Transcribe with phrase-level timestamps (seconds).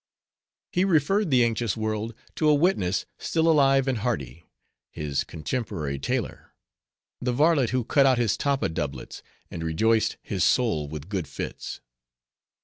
[0.71, 6.53] He referred the anxious world to a witness, still alive and hearty,—his contemporary tailor;
[7.21, 11.81] the varlet who cut out his tappa doublets, and rejoiced his soul with good fits.